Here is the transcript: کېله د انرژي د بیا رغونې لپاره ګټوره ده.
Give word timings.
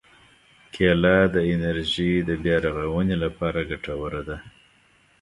کېله 0.73 1.17
د 1.33 1.35
انرژي 1.53 2.11
د 2.27 2.29
بیا 2.43 2.57
رغونې 2.65 3.15
لپاره 3.23 3.59
ګټوره 3.69 4.21
ده. 4.29 4.37